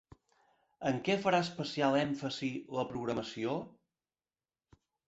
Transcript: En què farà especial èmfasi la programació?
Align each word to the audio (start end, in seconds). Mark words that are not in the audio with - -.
En 0.91 0.97
què 1.09 1.17
farà 1.25 1.43
especial 1.45 1.99
èmfasi 2.01 2.51
la 2.79 2.87
programació? 2.95 3.57